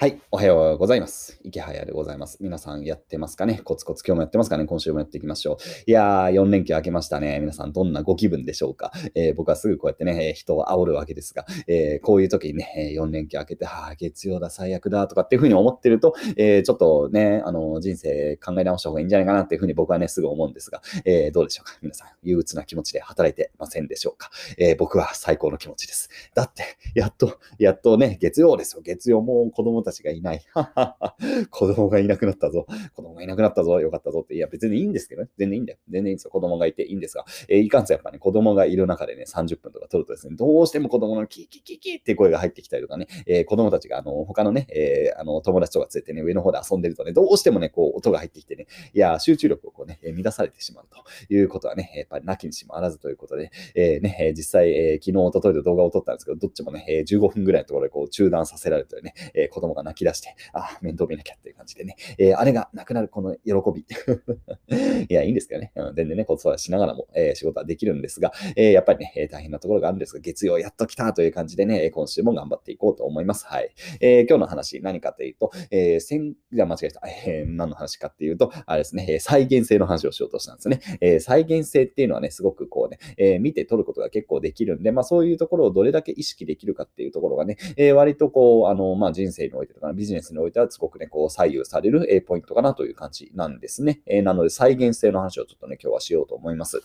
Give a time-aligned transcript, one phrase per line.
[0.00, 1.38] はい、おはようございます。
[1.44, 2.38] 池早でございます。
[2.40, 3.60] 皆さんやってますかね？
[3.62, 4.64] コツコツ今日もやってますかね？
[4.64, 5.90] 今週もやっていきましょう。
[5.90, 7.38] いやー、4連休明けましたね。
[7.38, 21.76] 皆さんどんなご気分でしょうか、えー、僕はすぐこうやってね、人を煽るわけですが、えー、こういう時にね、4連休明けて、はあ、月曜だ、最悪だとかっていうふうに思ってると、えー、ちょっとね、あの、人生考え直した方がいいんじゃないかなっていうふうに僕はね、すぐ思うんですが、えー、どうでしょうか？
[21.82, 26.08] 皆さん、憂鬱な気持ちで働いてませんでしょうか、え、僕は最高の気持ちです。
[26.34, 26.62] だって、
[26.94, 28.80] やっと、やっとね、月曜ですよ。
[28.82, 30.40] 月曜も子供たちがいない。
[31.50, 32.66] 子供がいなくなったぞ。
[32.94, 33.80] 子供がいなくなったぞ。
[33.80, 34.34] よかったぞって。
[34.34, 35.28] いや、別にいいんですけどね。
[35.36, 35.78] 全然いいんだよ。
[35.88, 36.30] 全然いいんですよ。
[36.30, 37.24] 子供がいていいんですが。
[37.48, 63.84] えー、いかんせんやっぱね、子供がいる中でね、30分とか撮るとですね、どうしても子供のキーキーキーキーって声が入ってきたりとかね、えー、子供たちがあの、他のね、えー、あの、友達とか連れてね、上の方で遊んでるとね、どうしてもね、こう、音が入ってきてね、いや、集中力をこうね、え乱されてしまうということはね、やっぱりなきにしもあらずということで、えー、ね、実際、えー、昨日、おとといと動画を撮ったんですけど、どっちもね、え15分ぐらいのところでこう中断させられてね、えー、子供が泣き出して、あ、面倒見なきゃっていう感じでね、えー、あれがなくなるこの喜び。
[65.08, 65.72] いや、いいんですけどね。
[65.74, 73.46] うん、全然ね、子育てしながらも、えー、仕事はできるんですが、えー、やっぱりね、え大変なところがあるんですが、月曜やっと来たという感じでね、今週も頑張っていこうと思います。
[73.46, 73.70] はい。
[74.00, 77.00] え今日の話、何かというと、えー、先、じゃ間違えた。
[77.26, 80.80] え何の話かっていうと、あれですね、再現性の話をしようとしたんですね。
[81.00, 94.00] え再現性っていうのはね、すごくこうね、え見て取ることが結構できるんで、まあそういうところをどれだけ意識できるかっていうところがね、え割とこう、あの、まあ人生においてとか、ビジネスにおいてはすごくね、こう左右されるポイントかなという感じなんですね。
[94.06, 96.82] えなので再現性の話をちょっとね、今日はしようと思います。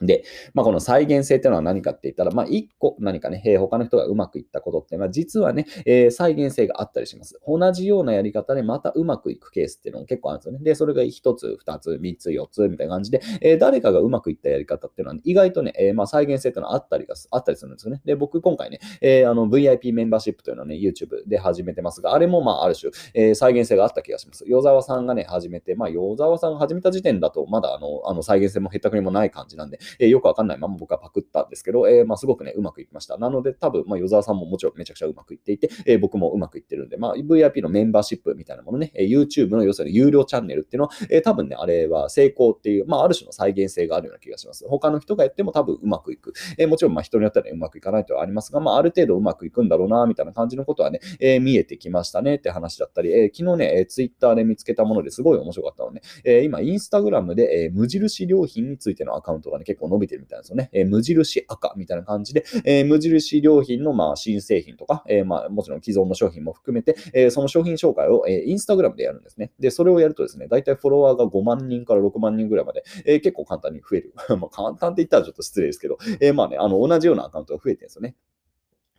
[0.00, 7.38] で、まあ、この再現性っていうのは何かって言ったら、まあ、一個何かね、えー、他の人がうまくいったことっていうのは、実はね、えー、再現性があったりします。
[7.46, 10.58] 同じようなやり方でまたうまくいくケースっていうのも結構あるんですよね。
[10.62, 18.00] で、それが1つ、2つ、3つ、4つみたいな感じで、えー、誰かがうまくいったやり方っていうのは、ね、意外とね、えまあ、再現性っていうのはあったりが、あったりするんですよね。
[18.04, 24.44] で、僕今回ね、えあの VIP メンバーシップというのをね、YouTube で始めてますが、あれもまあ、ある種、え再現性があった気がします。
[24.46, 33.16] 与沢さんがね、始めて、まあ、与沢さんが始めた時点だと、まだあの、あの再現性もへったくりもない感じなんで、えよくわかんないまも僕はパクったんですけど、えー、まあ、すごくね、うまくいきました。
[33.18, 44.66] なので、多分、まあ、与沢さんももちろんめちゃくちゃうまくいっていて、えー、僕もうまくいってるんで、まあ、VIP のメンバーシップみたいなものね、え YouTube の要するに有料チャンネルっていうのは、えー、多分ね、あれは成功っていう、まあ、ある種の再現性があるような気がします。
[44.68, 46.32] 他の人がやっても多分うまくいく。
[46.58, 60.70] えもちろん、まあ、人によってはね、うまくいかないとはありますが、まあ、ある程度うまくいくんだろうな、みたいな感じのことはね、え見えてきましたねって話だったり、え昨日ね、え Twitter で見つけたものですごい面白かったのね、え今、インスタグラムで、え無印良品についてのアカウントがね、結構伸びてるみたいなんですよね。
[60.72, 69.52] え無印赤みたいな感じで、えー、無印良品のまあ新製品とか、えー、まあもちろん既存の商品も含めて、えー、その商品紹介を、えー、インスタグラムでやるんですね。
[69.58, 74.14] で、それをやるとですね、大体フォロワーが5万人から6万人ぐらいまで、えー、結構簡単に増える。
[74.38, 78.16] まあ簡単って言ったらちょっと失礼ですけど、えー、まあね、あの同じようなアカウントが増えてるんですよね。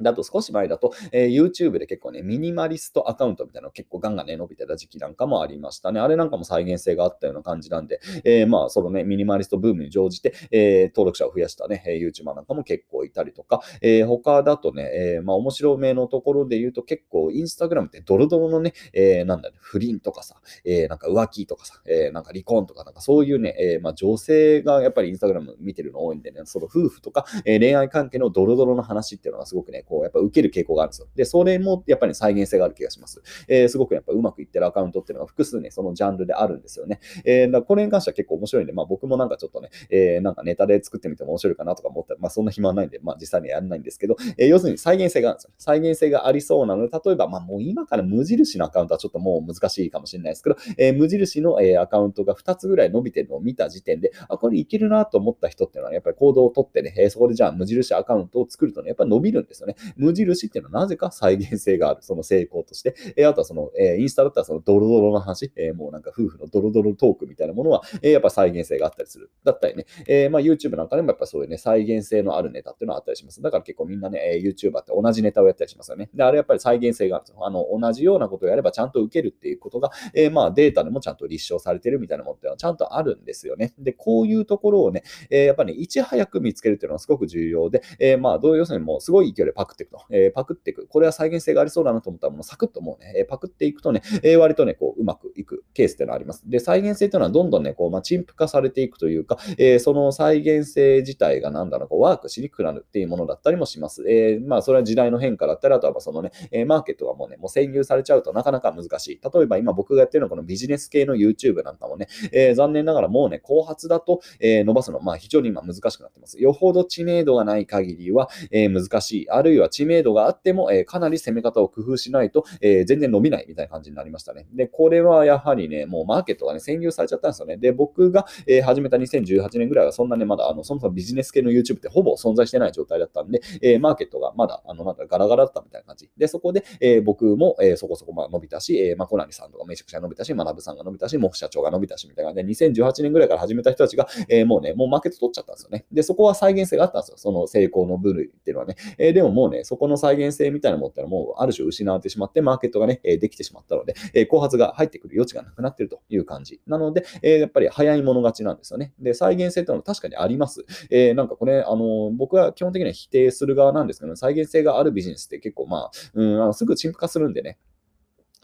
[0.02, 6.00] だと少し前だと、えー、YouTube で結構ね、ミニマリストアカウントみたいなの結構ガンガンね、伸びてた時期なんかもありましたね。
[6.00, 31.07] あれなんかも再現性があったような感じなんで、えー、まあ、そのね、ミニマリストブームに乗じて、えー、登録者を増やしたね、え YouTuber なんかも結構いたりとか、え他だとね、えまあ、面白めのところで言うと結構、インスタグラムってドロドロのね、えなんだね、不倫とかさ、えなんか浮気とかさ、えなんか離婚とかなんかそういうね、えまあ、女性がやっぱりインスタグラム見てるの多いんでね、その夫婦とか、え恋愛関係のドロドロの話っていうのがすごくね、こう、やっぱ受ける傾向があるんですよ。
[31.16, 33.22] で、それもやっぱり再現性がある気がします。
[33.50, 37.02] えー、すごくやっぱうまくいってるアカウントっていうのが複数ね、そのジャンルであるんですよね。
[37.25, 45.52] えー、だこれに関しては結構面白いんで、まあ僕もなんかちょっとね、えー、なんかネタで作ってみても面白いかなとか思ったら、まあそんな暇ないんで、まあ実際にやらないんですけど、えー、要するに再現性があるんですよ。
[45.57, 59.75] 再現性がありそうなので、例えば、まあもう今から無印のアカウントはちょっともう難しいかもしれないですけど、えー、無印の、え、アカウントが2つぐらい伸びてるのを見た時点で、あ、これいけるなと思った人っていうのは、やっぱり行動をとってね、えー、そこでじゃあ無印アカウントを作るとね、やっぱり伸びるんですよね。
[59.96, 69.31] 無印っていうのはなぜか再現性がある、その成功として、えあとはその、えインスタだったらそのドロドロの話、えもうなんか夫婦のドロドロトークみたいなものは、えやっぱ再現性があったりする。
[69.44, 73.41] だったりね、えまあ、YouTube なんかでもやっぱそういうね、再現性のあるネタっていうのはあったりします。
[73.41, 76.09] だから結構みんなね、え YouTuber って同じネタをやったりしますよね。
[76.14, 77.46] で、あれやっぱり再現性があるんですよ。
[77.46, 83.73] あの、同じようなことをやればちゃんと受けるっていうことが、えまあデータでもちゃんと立証されてるみたいなものってのはちゃんとあるんですよね。
[83.78, 90.02] で、こういうところをね、えやっぱり、ね、いち早く見つけるっていうのはすごく重要で、えまあ、どう要するにもうすごい勢いでパククっていくと。
[90.09, 90.88] えパクっていく。
[90.88, 96.50] これは再現性がありそうだなと思ったらもうサクッともうね、えパクっていくとね、え割とね、こう、うまくいくケースっていうのはあります。
[96.50, 104.03] で、再現性というのはどんどんね、こう、まあ、陳腐化されていくというか、えー、その再現性自体がなんだろう、こうワークしにくくなるっていうものだったりもします。
[104.09, 109.22] えー、まあ、それは時代の変化だったり、あとはそのね、えマーケットがもうね、もう占有されちゃうとなかなか難しい。
[109.22, 116.41] 例えば今僕がやってるのはこのビジネス系の YouTube なんかもね、えー、残念ながらもうね、後発だと、え伸ばすの、まあ、非常に今難しくなってます。
[116.41, 119.29] よほど知名度がない限りは、え難しい。
[119.29, 124.48] あるるいは知名度があっても、えかなり攻め方を工夫しないと、え全然伸びないみたいな感じになりましたね。
[124.53, 127.58] で、これはやはりね、もうマーケットがね、占有されちゃったんですよね。
[127.58, 136.09] で、僕が、え始めた2018年ぐらいはそんなね、まだあのそもそもビジネス系の YouTube ってほぼ存在してない状態だったんで、えマーケットがまだ、あの、なんかガラガラだったみたいな感じ。
[136.18, 145.86] で、そこで、え僕も、えそこそこまあ伸びたし、えまあ、コナニさんとかめちゃくちゃ伸びたし、学さんが伸びたし、モフ社長が伸びたし、みたいな感じで、2018年ぐらいから始めた人たちが、えもうね、もうマーケット取っちゃったんですよね。
[145.92, 147.18] で、そこは再現性があったんですよ。
[147.18, 148.76] その成功の部類っていうのはね。
[148.97, 156.61] えでももうね、そこの再現性みたいなものってのはもうある種失われてしまって、マーケットがね、えできてしまったので、え後発が入ってくる余地がなくなってるという感じ。
[156.67, 158.93] なので、えやっぱり早い者勝ちなんですよね。
[158.99, 160.64] で、再現性ってのは確かにあります。
[160.91, 167.58] えなんかこれ、あの僕は基本的には否定する側なんですけど、再現性があるビジネスって結構まあ、うん、あのすぐ陳腐化するんでね、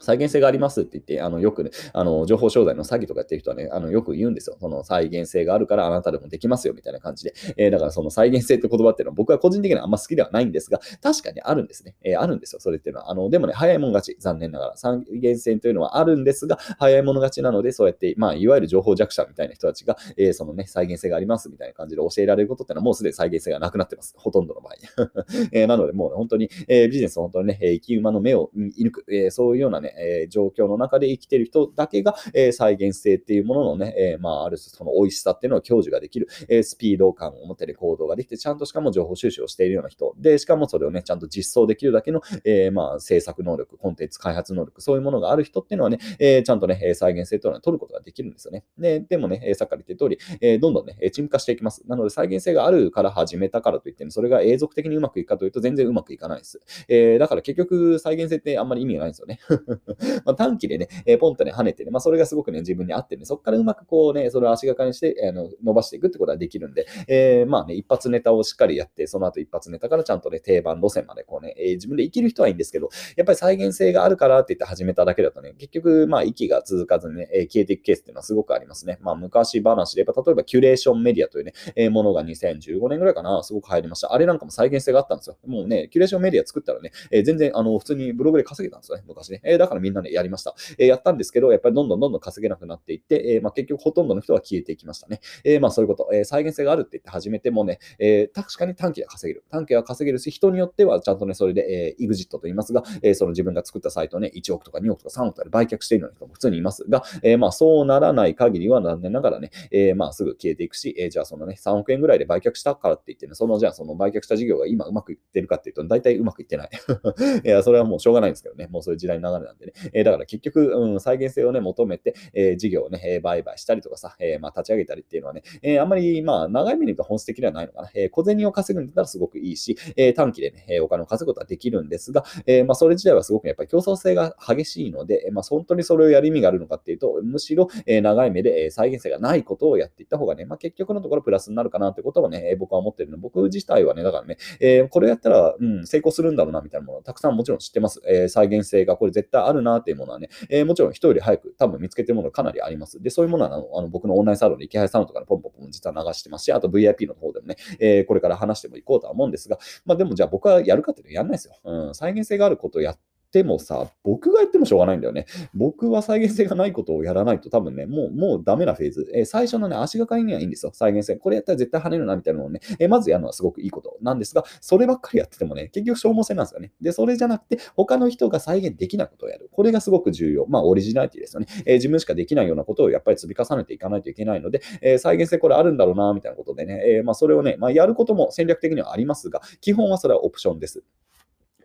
[0.00, 4.56] 再現性がありますって言って、あのよくね、あの情報商材の詐欺とかやってる人はね、あのよく言うんですよ。
[4.60, 7.34] その再現性があるからあなたでもできますよみたいな感じで。
[7.56, 11.96] えー、だからその再現性って言葉っていうのは僕は個人的にはあんま好きではないんですが、確かにあるんですね。
[12.02, 13.10] えー、あるんですよ、それっていうのは。
[13.10, 14.76] あのでもね、早いもん勝ち、残念ながら。
[14.76, 24.14] 再現性というのはあるんですが、早いもの勝ちなので、そうやって、まあ、いわゆる情報弱者みたいな人たちが、えー、そのね、再現性がありますみたいな感じで教えられることっていうのはもうすでに再現性がなくなってます。
[24.16, 24.74] ほとんどの場合。
[25.52, 48.64] えー、なので、もうね本当に、えー、ビジネス本当にね、生き馬の目を射抜く、えー、そういうようなね、えー、状況の中で生きてる人だけが、えー、再現性っていうもののね、えー、まあ、ある種その美味しさっていうのを享受ができる、え、スピード感を持ってる行動ができて、ちゃんとしかも情報収集をしているような人、で、しかもそれをね、ちゃんと実装できるだけの、え、まあ、制作能力、コンテンツ開発能力、そういうものがある人っていうのはね、え、ちゃんとね、再現性というのは取ることができるんですよね。
[48.78, 51.82] で、でもね、さっきから言った通り、えー、どんどんね、沈下していきます。
[51.86, 56.60] なので、再現性があるから始めたからといって、ね、それが永続的にうまくいくかというと、全然うまくいかないです。
[56.88, 59.40] え、だから結局、再現性ってあんまり意味がないんですよね。
[60.24, 78.98] まあ、短期でね、えー、ポンとね、跳ねてね、まあ、それがすごくね、自分に合ってね、そこからうまくこうね、それを足がかりにして、あの伸ばしていくってことはできるんで、えー、まあね、一発ネタをしっかりやって、その後一発ネタからちゃんとね、定番路線までこうね、えー、自分で生きる人はいいんですけど、やっぱり再現性があるからって言って始めただけだとね、結局、まあ、息が続かずにね、えー、消えていくケースっていうのはすごくありますね。
[79.00, 84.12] まあ、昔話で言えば、例えば、キュレーションメディアというね、えー、ものが2015年ぐらいかな、すごく入りました。
[84.12, 85.36] あれなんかも再現性があったんですよ。
[85.46, 89.40] もうね、キュレーションメディア作ったらね、えー、全然、あの、普通にブログで稼げたんですよね、昔ね。
[89.44, 90.54] えー、だからみんなね、やりました。
[90.78, 95.20] えー、やったんですけど、やっぱりどんどんどんどん稼げなくなっていって、えー、まあ、結局ほとんどの人は消えていきましたね。
[95.44, 99.44] えー、まあそういうこと、えー、再現性があるって言って始めてもね、え確かに短期は稼げる。
[99.50, 116.70] 短期は稼げるし、人によってはちゃんとね、それで、えー、EXIT と言いますが、えその自分が作ったサイトをね、1億とか2億とか3億とかで売却しているような人も普通にいますが、えまあそうならない限りは残念ながらね、えまあすぐ消えていくし、えじゃあそのね、3億円ぐらいで売却したからって言ってね、そのじゃあその売却した事業が今うまくいってるかっていうと、大体うまくいってない。
[117.44, 119.72] いや、それはもうしょうがないんですけどね、もうそういう時代の流れなんででね。
[119.92, 127.90] えだから結局、うん、再現性をね、求めて、え事業をね、え売買したりとかさ、え、まあ、立ち上げたりっていうのはね、え、あんまり、まあ、長い目に言うと本質的ではないのかな。
[127.94, 148.00] え、小銭を稼ぐんだったらすごくいいし、え短期でね、えお金を稼ぐことはできるんですが、えまあ、それ自体はすごくやっぱり競争性が激しいので、まあ、本当にそれをやる意味があるのかっていうと、むしろ、え長い目で、え再現性がないことをやっていった方がね、まあ、結局のところプラスになるかなってことはね、僕は思ってるの、僕自体はね、だからね、えこれやったら、うん、成功するんだろうなみたいなものをたくさんもちろん知ってます。
[148.06, 153.00] え再現性がこれ絶対あるなっていうものはね、えもちろん人より早く多分見つけてるものかなりあります。
[153.02, 161.54] で、そういうものはあのあの僕のオンラインサロンで、池原サロンとかのポンポンポン実は流してますし、あと VIP の方でもね、えー、これから話してもいこうとは思うんですが、まあでもじゃあ僕はやるかっていうのやんないですよ。
[161.64, 163.00] うん、再現性があることをやって
[163.32, 165.26] でもさ、僕がやってもしょうがないんだよね。
[165.54, 169.10] 僕は再現性がないことをやらないと多分ね、もう、もうダメなフェーズ。
[169.14, 170.72] えー、最初のね、足がかりにはいいんですよ。
[170.74, 171.16] 再現性。
[171.16, 176.72] これやったら絶対跳ねるなみたいなのをね、えー、まずやるのはすごくいいことなんですが、そればっかりやっててもね、結局消耗戦なんですよね。
[176.80, 179.50] で、それじゃなくて、他の人が再現できないことをやる。
[179.52, 180.46] これがすごく重要。
[180.46, 181.46] まあ、オリジナリティですよね。
[181.66, 190.82] えー、自分しかできないようなことをやっぱり積み重ねていかないといけないので、え再現性これあるんだろうな、みたいなことでね、えまあ、それをね、まあ、やることも戦略的にはありますが、基本はそれはオプションです。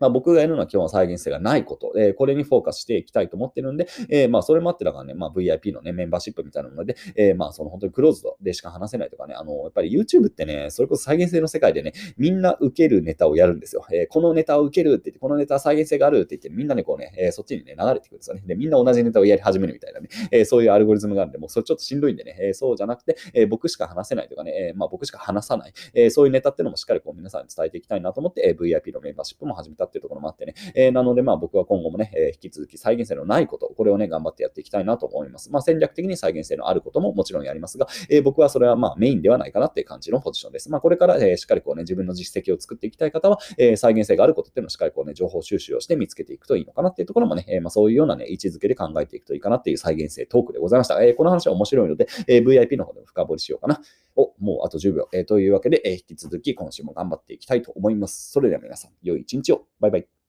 [0.03, 13.85] まあ、僕がやるのは基本再現性がないこと、えー、これにフォーカスしていきたいと思ってるんで、えー、まあそれもあってだからね、まあ、VIP の、ね、メンバーシップみたいなので、えー、まあその本当にクローズドでしか話せないとかね、あのやっぱり YouTube ってね、それこそ再現性の世界でね、みんな受けるネタをやるんですよ。
[13.93, 18.43] えこのネタを受けるって言って、このネタ再現性があるって言って、みんなね、こうね、えそっちにね、流れてくるんですよね。
[18.45, 35.51] で、みんな同じネタをやり始めるみたいなね、えそういうアルゴリズムがあるんで、もうそれちょっとしんどいんでね、えそうじゃなくて、え僕しか話せないとかね、えまあ僕しか話さない、えそういうネタっていうのもしっかりこう皆さんに伝えていきたいなと思って、え VIP のメンバーシップも始めたっていうところもあってね、えなので、まあ僕は今後もね、え引き続き再現性のないこと、これをね、頑張ってやっていきたいなと思います。
[35.51, 40.71] まあ戦略的に再現性のあることももちろんやりますが、え僕はそれはまあメインではないかなっていう感じのポジションです。
[40.71, 51.01] まあこれから、えしっかりこうね、自分の実績を作っていきたい方は、え再現性があることっていうのをしっかりこうね、情報収集をして見つけていくといいのかなっていうところもね、えまあそういうようなね、位置づけで考えていくといいかなっていう再現性トークでございました。
[51.03, 53.81] えこの話は面白いので、え VIP の方でも深掘りしようかな。
[54.15, 55.09] お、もうあと10秒。
[55.13, 58.31] えーというわけで、えー引き続き今週も頑張っていきたいと思います。
[58.31, 59.65] それでは皆さん、良い一日を。
[59.79, 60.22] バイバイ。